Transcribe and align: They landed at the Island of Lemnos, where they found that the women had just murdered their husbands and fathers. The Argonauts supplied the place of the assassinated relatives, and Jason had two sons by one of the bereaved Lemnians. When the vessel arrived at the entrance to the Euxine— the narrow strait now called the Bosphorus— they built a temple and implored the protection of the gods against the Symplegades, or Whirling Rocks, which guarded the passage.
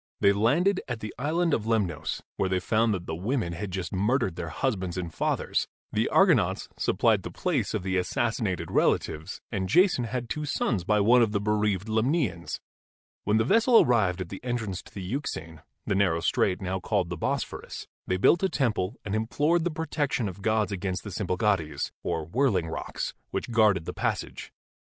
They 0.19 0.33
landed 0.33 0.81
at 0.87 0.99
the 0.99 1.13
Island 1.19 1.53
of 1.53 1.67
Lemnos, 1.67 2.23
where 2.35 2.49
they 2.49 2.59
found 2.59 2.91
that 2.91 3.05
the 3.05 3.13
women 3.13 3.53
had 3.53 3.69
just 3.69 3.93
murdered 3.93 4.35
their 4.35 4.49
husbands 4.49 4.97
and 4.97 5.13
fathers. 5.13 5.67
The 5.91 6.09
Argonauts 6.09 6.67
supplied 6.75 7.21
the 7.21 7.29
place 7.29 7.75
of 7.75 7.83
the 7.83 7.97
assassinated 7.97 8.71
relatives, 8.71 9.41
and 9.51 9.69
Jason 9.69 10.05
had 10.05 10.27
two 10.27 10.43
sons 10.43 10.83
by 10.83 11.01
one 11.01 11.21
of 11.21 11.33
the 11.33 11.39
bereaved 11.39 11.87
Lemnians. 11.87 12.59
When 13.25 13.37
the 13.37 13.43
vessel 13.45 13.79
arrived 13.79 14.21
at 14.21 14.29
the 14.29 14.43
entrance 14.43 14.81
to 14.81 14.91
the 14.91 15.03
Euxine— 15.03 15.61
the 15.85 15.93
narrow 15.93 16.21
strait 16.21 16.63
now 16.63 16.79
called 16.79 17.11
the 17.11 17.15
Bosphorus— 17.17 17.87
they 18.07 18.17
built 18.17 18.41
a 18.41 18.49
temple 18.49 18.95
and 19.05 19.13
implored 19.13 19.65
the 19.65 19.69
protection 19.69 20.27
of 20.27 20.37
the 20.37 20.41
gods 20.41 20.71
against 20.71 21.03
the 21.03 21.11
Symplegades, 21.11 21.91
or 22.01 22.25
Whirling 22.25 22.69
Rocks, 22.69 23.13
which 23.29 23.51
guarded 23.51 23.85
the 23.85 23.93
passage. 23.93 24.51